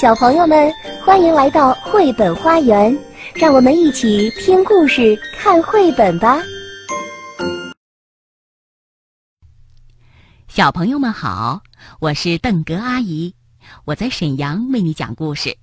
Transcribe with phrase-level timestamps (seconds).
[0.00, 0.72] 小朋友们，
[1.04, 2.96] 欢迎来到绘本花园，
[3.34, 6.38] 让我们一起听故事、看绘本吧。
[10.46, 11.64] 小朋友们好，
[11.98, 13.34] 我是邓格阿姨，
[13.86, 15.56] 我在沈阳为你讲故事。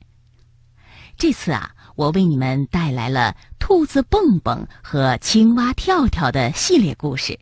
[1.16, 7.40] 这次啊，我为你们带来了兔子蹦蹦和青蛙跳跳的系列故事。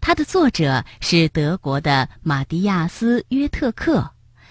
[0.00, 4.08] 它的作者是德国的马蒂亚斯·约特克。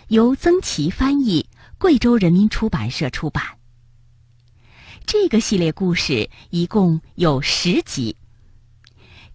[0.10, 1.48] 由曾琦翻译，
[1.78, 3.44] 贵州人民出版社出版。
[5.05, 8.17] 这个系列故事一共有十集。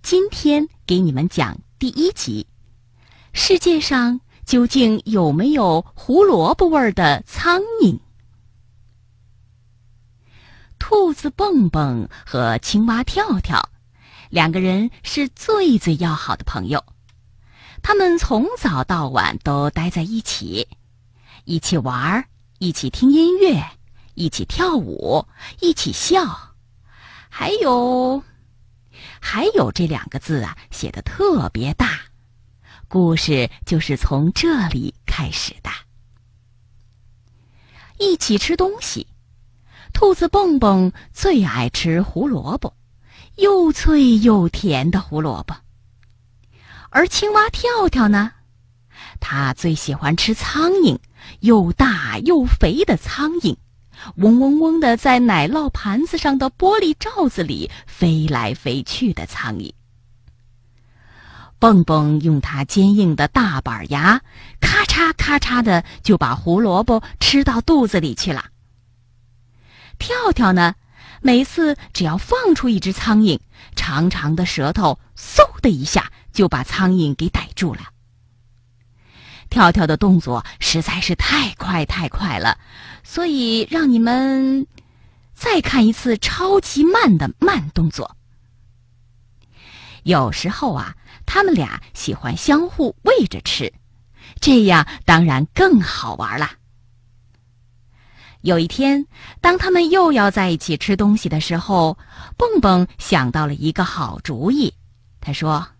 [0.02, 2.48] 今天给你们讲第一集：
[3.32, 8.00] 世界上究竟有没有胡萝卜味儿的苍蝇？
[10.80, 13.70] 兔子蹦蹦和青蛙跳跳
[14.28, 16.84] 两个人是最最要好的朋友。
[17.86, 20.66] 他们从早到晚都待在一起，
[21.44, 22.24] 一起玩儿，
[22.58, 23.62] 一起听音乐，
[24.14, 25.26] 一起跳舞，
[25.60, 26.24] 一起笑，
[27.28, 28.22] 还有，
[29.20, 32.00] 还有这两个字啊，写的特别大。
[32.88, 35.70] 故事就是从这里开始的。
[37.98, 39.06] 一起吃东西，
[39.92, 42.74] 兔子蹦蹦最爱吃胡萝卜，
[43.36, 45.54] 又脆又甜的胡萝卜。
[46.94, 48.30] 而青蛙跳跳呢，
[49.18, 50.96] 它最喜欢吃苍蝇，
[51.40, 53.56] 又大又肥的苍蝇，
[54.18, 59.72] 嗡嗡嗡的在奶酪盘子上的玻璃罩子里飞来飞去的苍蝇。
[61.58, 64.20] 蹦蹦用它坚硬的大板牙，
[64.60, 68.44] 咔嚓咔嚓的就把胡萝卜吃到肚子里去了。
[69.98, 70.76] 跳跳呢，
[71.20, 73.40] 每次只要放出一只苍蝇，
[73.74, 76.12] 长长的舌头嗖的一下。
[76.34, 77.80] 就把苍蝇给逮住了。
[79.48, 82.58] 跳跳的动作实在是太快太快了，
[83.04, 84.66] 所以让你们
[85.32, 88.16] 再看一次超级慢的慢动作。
[90.02, 93.72] 有时候啊，他们俩喜欢相互喂着吃，
[94.40, 96.50] 这样当然更好玩了。
[98.40, 99.06] 有一天，
[99.40, 101.96] 当他们又要在一起吃东西的时候，
[102.36, 104.74] 蹦蹦想到了一个好主意，
[105.20, 105.73] 他说。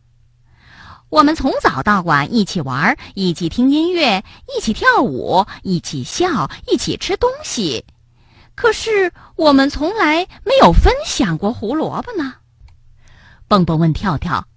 [1.15, 7.85] 我们从早到晚一起玩，一起听音乐，一起跳舞，一起笑，一起吃东西。
[8.57, 12.35] 可是我们从来没有分享过胡萝卜呢。
[13.47, 14.49] 蹦蹦问跳跳：“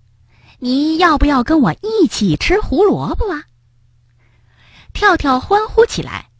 [0.57, 3.43] 你要不要跟我一起吃胡萝卜啊？”
[4.93, 6.31] 跳跳欢呼起来：“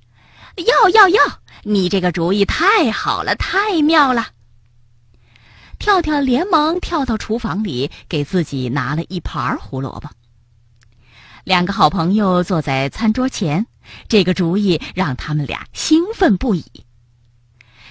[0.66, 1.22] 要要要！
[1.62, 4.26] 你这个主意太好了，太妙了！”
[5.80, 10.10] 跳跳连忙跳到厨房里，给自己拿了一盘胡萝卜。
[11.44, 13.68] 两个好朋友坐在餐桌前，
[14.10, 16.66] 这个主意让他们俩兴奋不已。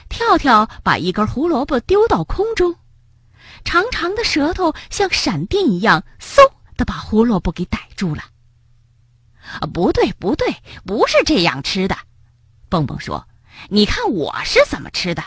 [0.09, 2.77] 跳跳把一根胡萝卜丢到空中，
[3.65, 8.25] 长长的舌头像闪电一样，嗖的把胡萝卜给逮住了。
[9.61, 11.97] 啊，不对，不对，不是这样吃的。
[12.69, 13.27] 蹦蹦说
[13.71, 15.25] ：“你看我是怎么吃的。”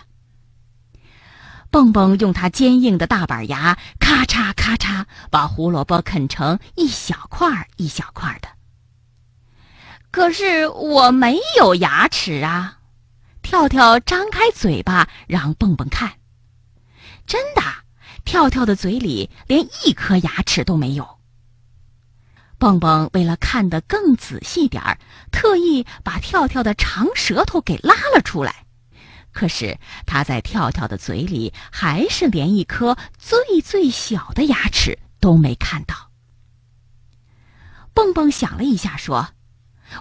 [1.72, 8.50] 蹦蹦用他坚硬的大板牙，咔嚓咔嚓，把胡萝卜啃成一小块一小块的。
[10.12, 12.80] 可是我没有牙齿啊！
[13.44, 16.14] 跳跳张开嘴巴让蹦蹦看，
[17.28, 17.62] 真的，
[18.26, 21.20] 跳跳的嘴里连一颗牙齿都没有。
[22.58, 25.00] 蹦蹦为了看得更仔细点儿，
[25.32, 28.66] 特意把跳跳的长舌头给拉了出来。
[29.40, 36.12] 可是他在跳跳的嘴里，还是连一颗最最小的牙齿都没看到。
[37.94, 39.30] 蹦蹦想了一下，说：“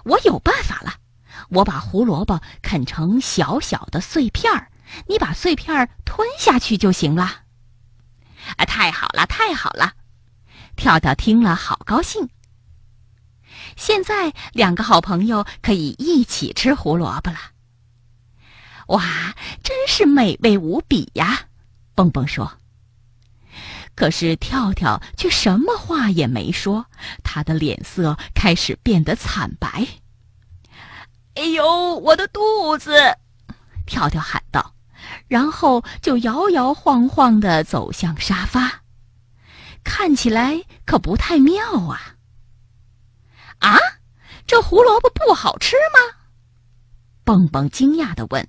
[0.03, 0.95] 我有办法了，
[1.51, 4.71] 我把胡萝卜啃成小小的碎片儿，
[5.07, 7.43] 你把碎片儿吞下去就行了。”
[8.59, 9.93] 啊，太好了，太好了！
[10.75, 12.27] 跳跳听了好高兴。
[13.77, 17.37] 现在两个好朋友可以一起吃胡萝卜了。
[18.89, 21.47] 哇，真是美味无比呀！
[21.95, 22.59] 蹦蹦说。
[23.95, 26.85] 可是跳跳却什么话也没说，
[27.23, 29.87] 他的脸色开始变得惨白。
[31.35, 32.93] 哎呦，我的肚子！
[33.85, 34.73] 跳跳喊道，
[35.27, 38.81] 然后就摇摇晃晃的走向沙发，
[39.83, 42.15] 看起来可不太妙啊！
[43.59, 43.77] 啊，
[44.47, 46.17] 这胡萝卜不好吃吗？
[47.23, 48.47] 蹦蹦惊讶的问。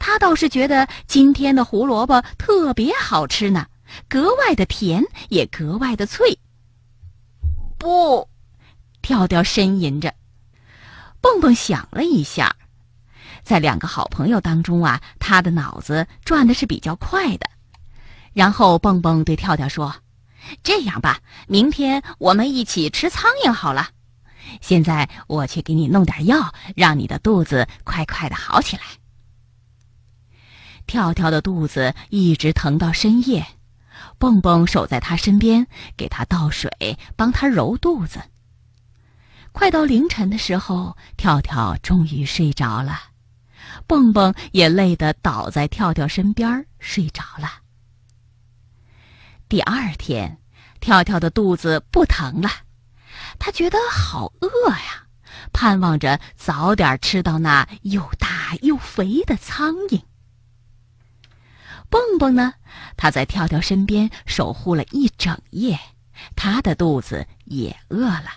[0.00, 3.66] 他倒是觉得今天的胡萝卜特别好吃呢，
[4.08, 6.36] 格外的甜，也格外的脆。
[7.78, 8.26] 不，
[9.02, 10.12] 跳跳呻吟着。
[11.20, 12.56] 蹦蹦想了一下，
[13.44, 17.48] 在两个好朋友当中啊，他的脑子转的是比较快的。
[18.32, 19.94] 然后蹦蹦对跳跳说
[20.64, 23.90] ：“这样吧，明天我们一起吃苍蝇好了。
[24.62, 28.82] 现在我去给你弄点药，让你的肚子快快的好起来。”
[30.90, 33.46] 跳跳的肚子一直疼到深夜，
[34.18, 38.20] 蹦蹦守在他身边，给他倒水，帮他揉肚子。
[39.52, 42.98] 快到凌晨的时候，跳跳终于睡着了，
[43.86, 47.60] 蹦蹦也累得倒在跳跳身边睡着了。
[49.48, 50.38] 第二天，
[50.80, 52.50] 跳跳的肚子不疼了，
[53.38, 55.06] 他觉得好饿呀，
[55.52, 60.02] 盼望着早点吃到那又大又肥的苍蝇。
[61.90, 62.54] 蹦蹦呢，
[62.96, 65.78] 他在跳跳身边守护了一整夜，
[66.36, 68.30] 他的肚子也饿了。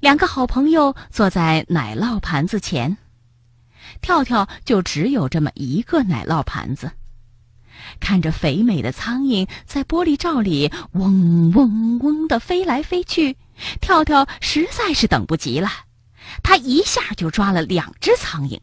[0.00, 2.96] 两个好朋友坐在奶酪盘子前，
[4.00, 6.92] 跳跳就只有这么一个奶酪盘子。
[8.00, 13.36] 看着肥美的苍蝇在玻璃罩里嗡嗡嗡的飞来飞去，
[13.80, 15.70] 跳跳实在是等不及了，
[16.42, 18.58] 他一下就抓了两只苍蝇。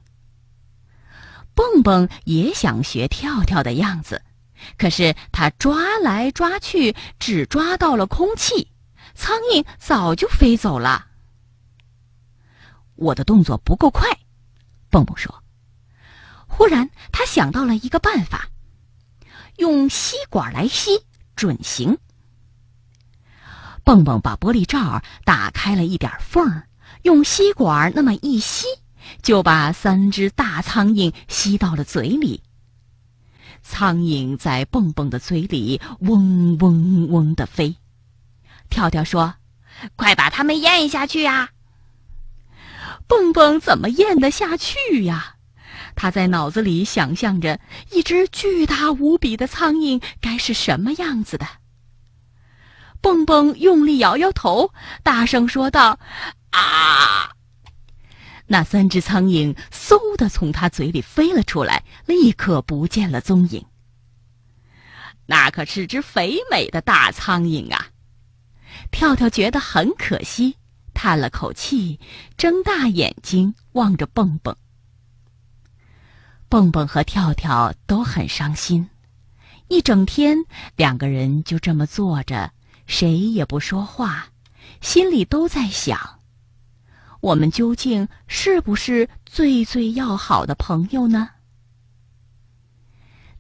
[1.56, 4.22] 蹦蹦也想学跳跳的样子，
[4.78, 8.72] 可是他抓来抓去，只抓到了空气，
[9.16, 11.08] 苍蝇早就飞走了。
[12.96, 14.10] 我的动作不够快，
[14.90, 15.44] 蹦蹦说。
[16.48, 18.48] 忽然，他想到了一个办法，
[19.58, 21.04] 用吸管来吸
[21.36, 21.98] 准行。
[23.84, 26.68] 蹦蹦把玻璃罩打开了一点缝儿，
[27.04, 28.66] 用吸管那么一吸，
[29.22, 32.42] 就把三只大苍蝇吸到了嘴里。
[33.62, 37.76] 苍蝇在蹦蹦的嘴里嗡嗡嗡的飞。
[38.70, 39.36] 跳跳说
[39.96, 41.50] ：“快把它们咽下去呀！”
[43.08, 45.36] 蹦蹦怎么咽得下去呀？
[45.96, 47.60] 他在脑子里想象着
[47.92, 51.48] 一只巨大无比的苍蝇该是什么样子的。
[53.02, 54.74] 蹦蹦用力摇摇头，
[55.04, 56.00] 大声说道
[56.52, 57.32] ：“啊！”
[58.48, 63.66] 那三只苍蝇嗖的从他嘴里飞了出来，立刻不见了踪影。
[65.26, 67.88] 那可是只肥美的大苍蝇啊！
[68.92, 70.58] 跳跳觉得很可惜。
[70.94, 72.00] 叹了口气，
[72.38, 74.56] 睁大眼睛望着蹦蹦。
[76.48, 78.90] 蹦蹦和跳跳都很伤心，
[79.68, 80.38] 一整天
[80.78, 82.54] 两个人就这么坐着，
[82.88, 84.30] 谁也不说话，
[84.80, 86.15] 心里都在想：
[87.26, 91.30] 我们究竟是不是最最要好的朋友呢？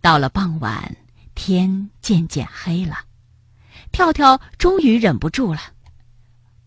[0.01, 0.97] 到了傍晚，
[1.35, 3.01] 天渐渐黑了，
[3.91, 5.61] 跳跳终于忍不住了，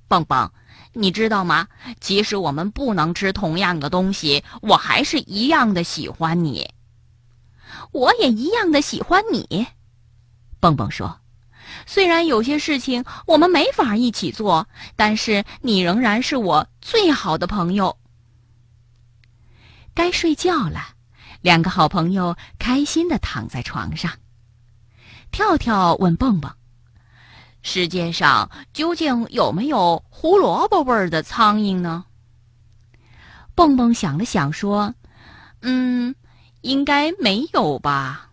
[0.07, 0.53] 蹦蹦。
[0.93, 1.67] 你知道吗？
[1.99, 6.73] 即使我们不能吃同样的东西，我还是一样的喜欢你。
[7.91, 9.67] 我也一样的喜欢你，
[10.61, 11.19] 蹦蹦说。
[11.87, 17.99] 虽然有些事情我们没法一起做，但是你仍然是我最好的朋友。
[19.95, 20.81] 该睡觉了，
[21.41, 24.13] 两个好朋友开心的躺在床上。
[25.31, 26.53] 跳跳问蹦蹦。
[27.63, 32.05] 世界上究竟有没有胡萝卜味儿的苍蝇呢？
[33.55, 34.95] 蹦蹦想了想说
[35.63, 36.15] ：“嗯，
[36.61, 38.31] 应该没有吧。”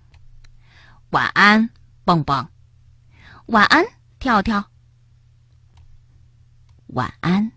[1.09, 1.69] 晚安，
[2.03, 2.47] 蹦蹦。
[3.47, 3.85] 晚安，
[4.17, 4.71] 跳跳。
[6.87, 7.51] 晚安，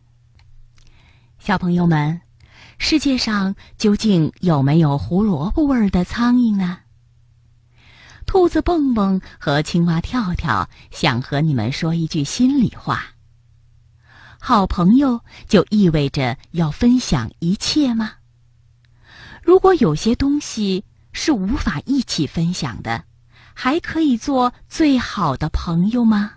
[1.39, 2.21] 小朋友们。
[2.77, 6.81] 世界上究竟有没有胡萝卜味儿的苍蝇呢？
[8.27, 13.15] 兔子蹦蹦和青蛙跳跳想和你们说一句心里话。
[14.39, 18.17] 好朋友就意味着要分享一切吗？
[19.43, 23.07] 如果有些东西是无法一起分享的，
[23.61, 26.31] 还可以做最好的朋友吗？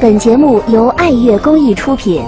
[0.00, 2.20] 本节目由爱乐公益出品。